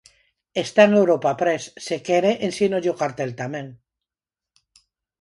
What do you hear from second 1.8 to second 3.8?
se quere ensínolle o cartel tamén.